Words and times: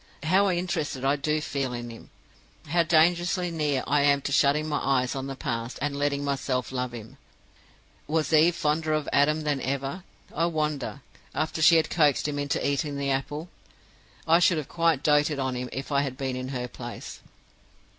How 0.23 0.49
interested 0.49 1.05
I 1.05 1.15
do 1.15 1.39
feel 1.41 1.73
in 1.73 1.91
him! 1.91 2.09
How 2.69 2.81
dangerously 2.81 3.51
near 3.51 3.83
I 3.85 4.01
am 4.01 4.21
to 4.23 4.31
shutting 4.31 4.67
my 4.67 4.79
eyes 4.79 5.13
on 5.15 5.27
the 5.27 5.35
past, 5.35 5.77
and 5.79 5.95
letting 5.95 6.23
myself 6.25 6.71
love 6.71 6.91
him! 6.91 7.17
Was 8.07 8.33
Eve 8.33 8.55
fonder 8.55 8.93
of 8.93 9.07
Adam 9.13 9.41
than 9.41 9.61
ever, 9.61 10.03
I 10.35 10.47
wonder, 10.47 11.01
after 11.35 11.61
she 11.61 11.75
had 11.75 11.91
coaxed 11.91 12.27
him 12.27 12.39
into 12.39 12.67
eating 12.67 12.97
the 12.97 13.11
apple? 13.11 13.49
I 14.27 14.39
should 14.39 14.57
have 14.57 14.67
quite 14.67 15.03
doted 15.03 15.37
on 15.37 15.53
him 15.53 15.69
if 15.71 15.91
I 15.91 16.01
had 16.01 16.17
been 16.17 16.35
in 16.35 16.47
her 16.47 16.67
place. 16.67 17.19